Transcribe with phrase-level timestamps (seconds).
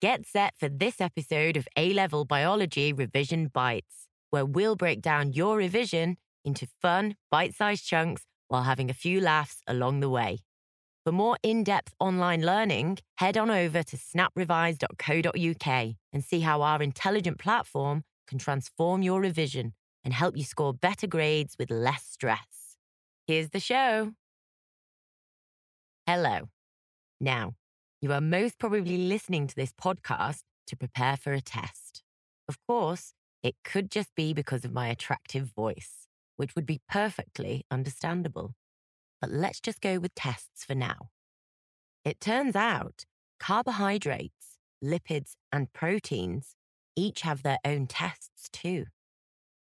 [0.00, 5.32] Get set for this episode of A Level Biology Revision Bites, where we'll break down
[5.32, 10.38] your revision into fun, bite sized chunks while having a few laughs along the way.
[11.04, 16.80] For more in depth online learning, head on over to snaprevise.co.uk and see how our
[16.80, 19.72] intelligent platform can transform your revision
[20.04, 22.76] and help you score better grades with less stress.
[23.26, 24.12] Here's the show.
[26.06, 26.50] Hello.
[27.20, 27.54] Now,
[28.00, 32.02] you are most probably listening to this podcast to prepare for a test.
[32.48, 33.12] Of course,
[33.42, 36.06] it could just be because of my attractive voice,
[36.36, 38.54] which would be perfectly understandable.
[39.20, 41.10] But let's just go with tests for now.
[42.04, 43.04] It turns out
[43.40, 46.54] carbohydrates, lipids, and proteins
[46.96, 48.86] each have their own tests too.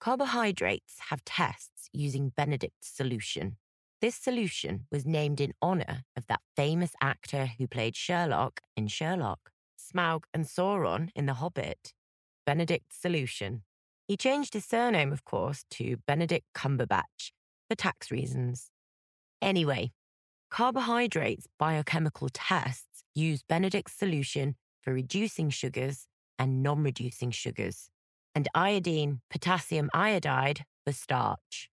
[0.00, 3.56] Carbohydrates have tests using Benedict's solution.
[4.00, 9.50] This solution was named in honour of that famous actor who played Sherlock in Sherlock,
[9.76, 11.94] Smaug and Sauron in The Hobbit,
[12.46, 13.64] Benedict Solution.
[14.06, 17.32] He changed his surname, of course, to Benedict Cumberbatch
[17.68, 18.70] for tax reasons.
[19.42, 19.90] Anyway,
[20.48, 26.06] carbohydrates biochemical tests use Benedict's solution for reducing sugars
[26.38, 27.90] and non reducing sugars,
[28.32, 31.68] and iodine potassium iodide for starch.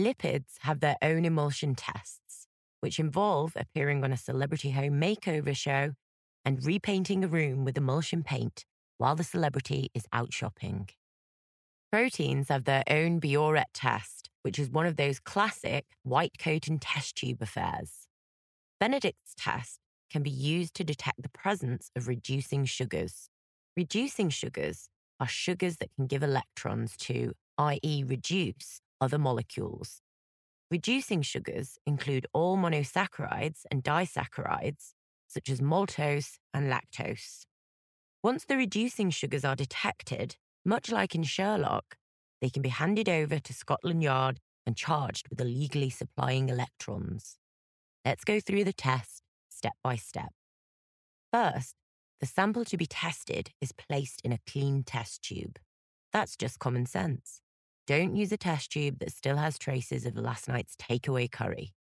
[0.00, 2.46] Lipids have their own emulsion tests,
[2.80, 5.92] which involve appearing on a celebrity home makeover show
[6.42, 8.64] and repainting a room with emulsion paint
[8.96, 10.88] while the celebrity is out shopping.
[11.92, 16.80] Proteins have their own Biuret test, which is one of those classic white coat and
[16.80, 18.08] test tube affairs.
[18.78, 23.28] Benedict's test can be used to detect the presence of reducing sugars.
[23.76, 24.88] Reducing sugars
[25.20, 30.00] are sugars that can give electrons to, i.e., reduce other molecules.
[30.70, 34.92] Reducing sugars include all monosaccharides and disaccharides,
[35.26, 37.44] such as maltose and lactose.
[38.22, 41.96] Once the reducing sugars are detected, much like in Sherlock,
[42.40, 47.36] they can be handed over to Scotland Yard and charged with illegally supplying electrons.
[48.04, 50.30] Let's go through the test step by step.
[51.32, 51.74] First,
[52.20, 55.58] the sample to be tested is placed in a clean test tube.
[56.12, 57.40] That's just common sense.
[57.90, 61.74] Don't use a test tube that still has traces of last night's takeaway curry.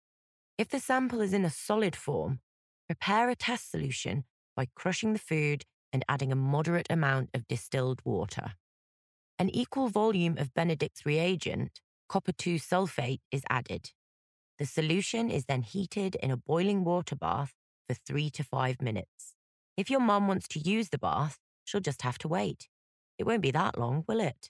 [0.57, 2.41] If the sample is in a solid form,
[2.87, 4.25] prepare a test solution
[4.57, 8.55] by crushing the food and adding a moderate amount of distilled water.
[9.39, 13.91] An equal volume of Benedict's reagent, copper 2 sulfate, is added.
[14.59, 17.53] The solution is then heated in a boiling water bath
[17.87, 19.35] for three to five minutes.
[19.77, 22.67] If your mum wants to use the bath, she'll just have to wait.
[23.19, 24.49] It won't be that long, will it?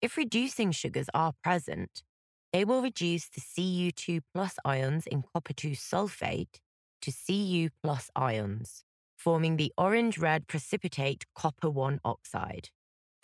[0.00, 2.04] If reducing sugars are present,
[2.52, 6.60] they will reduce the Cu2 plus ions in copper 2 sulfate
[7.02, 8.84] to Cu plus ions,
[9.16, 12.70] forming the orange red precipitate copper 1 oxide.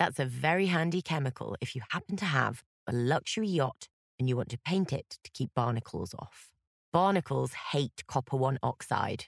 [0.00, 3.86] That's a very handy chemical if you happen to have a luxury yacht
[4.18, 6.50] and you want to paint it to keep barnacles off.
[6.92, 9.26] Barnacles hate copper 1 oxide,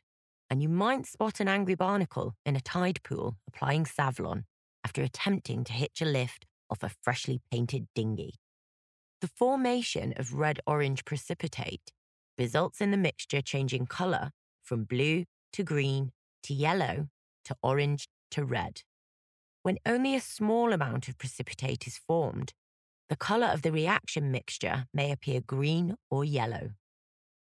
[0.51, 4.47] and you might spot an angry barnacle in a tide pool applying Savlon
[4.85, 8.35] after attempting to hitch a lift of a freshly painted dinghy.
[9.21, 11.93] The formation of red orange precipitate
[12.39, 14.31] results in the mixture changing colour
[14.63, 16.13] from blue to green
[16.43, 17.09] to yellow
[17.45, 18.83] to orange to red.
[19.63, 22.53] When only a small amount of precipitate is formed,
[23.09, 26.71] the colour of the reaction mixture may appear green or yellow.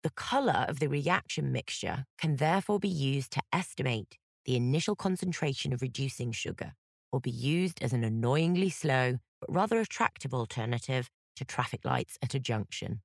[0.02, 5.72] The colour of the reaction mixture can therefore be used to estimate the initial concentration
[5.72, 6.74] of reducing sugar
[7.12, 12.34] or be used as an annoyingly slow but rather attractive alternative to traffic lights at
[12.34, 13.02] a junction.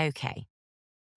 [0.00, 0.46] Okay,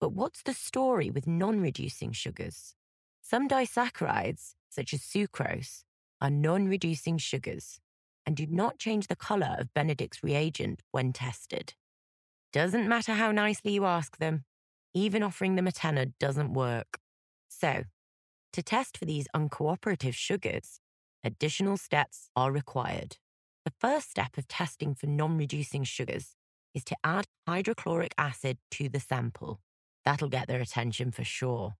[0.00, 2.74] but what's the story with non reducing sugars?
[3.20, 5.84] Some disaccharides, such as sucrose,
[6.20, 7.78] are non reducing sugars
[8.26, 11.74] and do not change the colour of Benedict's reagent when tested.
[12.52, 14.44] Doesn't matter how nicely you ask them,
[14.94, 16.98] even offering them a tenner doesn't work.
[17.48, 17.84] So,
[18.52, 20.78] to test for these uncooperative sugars,
[21.24, 23.16] additional steps are required.
[23.64, 26.36] The first step of testing for non reducing sugars
[26.74, 29.60] is to add hydrochloric acid to the sample.
[30.04, 31.74] That'll get their attention for sure.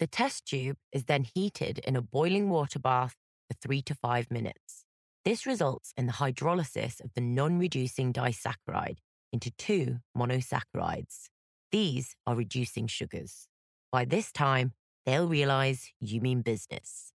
[0.00, 3.14] The test tube is then heated in a boiling water bath
[3.48, 4.84] for three to five minutes.
[5.24, 8.98] This results in the hydrolysis of the non reducing disaccharide
[9.32, 11.28] into two monosaccharides.
[11.70, 13.46] These are reducing sugars.
[13.92, 14.72] By this time,
[15.04, 17.12] they'll realize you mean business.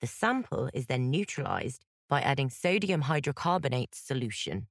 [0.00, 4.68] The sample is then neutralized by adding sodium hydrocarbonate solution.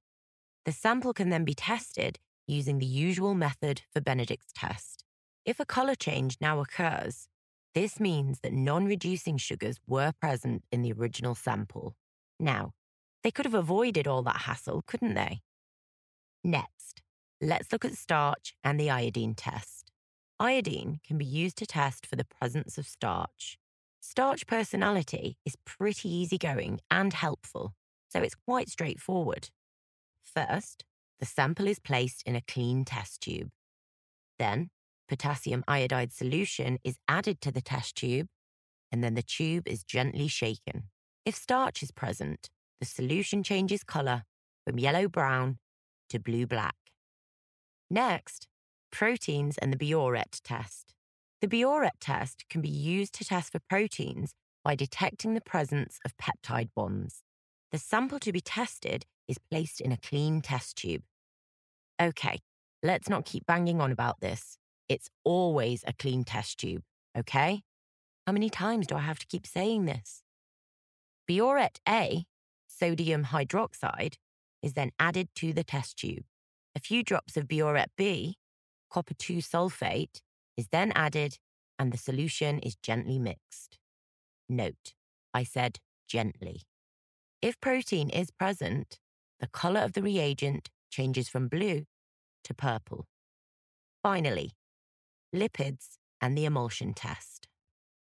[0.64, 5.04] The sample can then be tested using the usual method for Benedict's test.
[5.44, 7.28] If a colour change now occurs,
[7.74, 11.94] This means that non reducing sugars were present in the original sample.
[12.40, 12.72] Now,
[13.22, 15.42] they could have avoided all that hassle, couldn't they?
[16.42, 17.02] Next,
[17.40, 19.92] let's look at starch and the iodine test.
[20.40, 23.57] Iodine can be used to test for the presence of starch.
[24.00, 27.74] Starch personality is pretty easygoing and helpful,
[28.08, 29.50] so it's quite straightforward.
[30.22, 30.84] First,
[31.18, 33.50] the sample is placed in a clean test tube.
[34.38, 34.70] Then,
[35.08, 38.28] potassium iodide solution is added to the test tube,
[38.92, 40.84] and then the tube is gently shaken.
[41.24, 44.22] If starch is present, the solution changes colour
[44.64, 45.58] from yellow brown
[46.10, 46.76] to blue black.
[47.90, 48.46] Next,
[48.90, 50.94] proteins and the Biuret test.
[51.40, 56.16] The Biuret test can be used to test for proteins by detecting the presence of
[56.16, 57.22] peptide bonds.
[57.70, 61.02] The sample to be tested is placed in a clean test tube.
[62.02, 62.40] Okay,
[62.82, 64.58] let's not keep banging on about this.
[64.88, 66.82] It's always a clean test tube,
[67.16, 67.62] okay?
[68.26, 70.22] How many times do I have to keep saying this?
[71.30, 72.24] Biuret A,
[72.66, 74.14] sodium hydroxide,
[74.60, 76.24] is then added to the test tube.
[76.74, 78.38] A few drops of Biuret B,
[78.90, 80.20] copper 2 sulfate,
[80.58, 81.38] is then added
[81.78, 83.78] and the solution is gently mixed.
[84.48, 84.92] Note,
[85.32, 85.78] I said
[86.08, 86.62] gently.
[87.40, 88.98] If protein is present,
[89.38, 91.84] the colour of the reagent changes from blue
[92.44, 93.06] to purple.
[94.02, 94.52] Finally,
[95.34, 97.46] lipids and the emulsion test.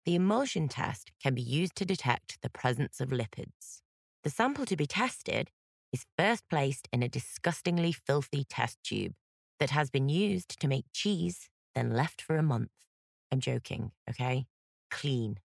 [0.05, 3.81] The emulsion test can be used to detect the presence of lipids.
[4.23, 5.49] The sample to be tested
[5.93, 9.13] is first placed in a disgustingly filthy test tube
[9.59, 12.71] that has been used to make cheese, then left for a month.
[13.31, 14.45] I'm joking, okay?
[14.89, 15.37] Clean.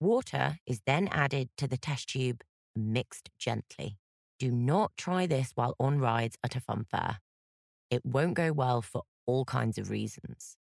[0.00, 2.42] Water is then added to the test tube
[2.74, 3.98] mixed gently.
[4.38, 7.18] Do not try this while on rides at a fun fair.
[7.90, 10.56] It won't go well for all kinds of reasons.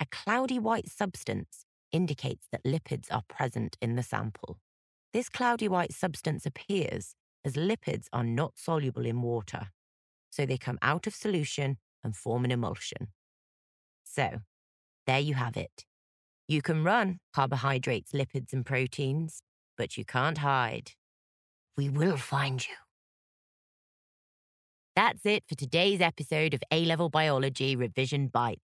[0.00, 4.58] A cloudy white substance indicates that lipids are present in the sample.
[5.12, 7.14] This cloudy white substance appears
[7.44, 9.68] as lipids are not soluble in water,
[10.28, 13.08] so they come out of solution and form an emulsion.
[14.16, 14.38] So,
[15.06, 15.84] there you have it.
[16.48, 19.42] You can run carbohydrates, lipids, and proteins,
[19.76, 20.92] but you can't hide.
[21.76, 22.74] We will find you.
[24.94, 28.62] That's it for today's episode of A Level Biology Revision Bites.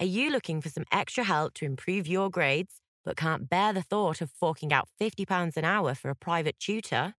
[0.00, 3.82] Are you looking for some extra help to improve your grades, but can't bear the
[3.82, 7.12] thought of forking out £50 an hour for a private tutor?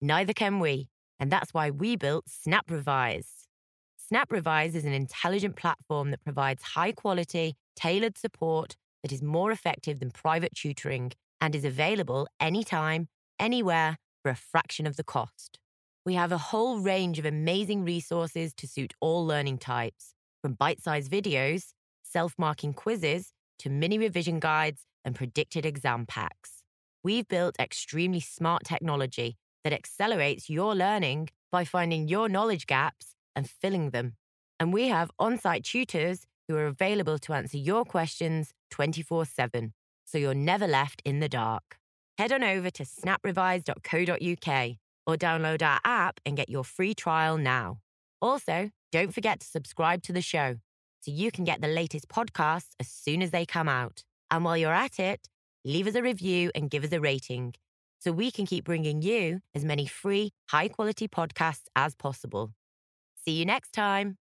[0.00, 3.45] Neither can we, and that's why we built Snap Revise.
[4.08, 9.50] Snap Revise is an intelligent platform that provides high quality, tailored support that is more
[9.50, 11.10] effective than private tutoring
[11.40, 13.08] and is available anytime,
[13.40, 15.58] anywhere for a fraction of the cost.
[16.04, 20.80] We have a whole range of amazing resources to suit all learning types, from bite
[20.80, 21.72] sized videos,
[22.04, 26.62] self marking quizzes, to mini revision guides and predicted exam packs.
[27.02, 33.48] We've built extremely smart technology that accelerates your learning by finding your knowledge gaps and
[33.48, 34.16] filling them.
[34.58, 39.74] And we have on site tutors who are available to answer your questions 24 7,
[40.04, 41.78] so you're never left in the dark
[42.18, 47.78] head on over to snaprevise.co.uk or download our app and get your free trial now.
[48.20, 50.56] Also, don't forget to subscribe to the show
[51.00, 54.02] so you can get the latest podcasts as soon as they come out.
[54.30, 55.28] And while you're at it,
[55.64, 57.54] leave us a review and give us a rating
[58.00, 62.52] so we can keep bringing you as many free, high quality podcasts as possible.
[63.26, 64.18] See you next time.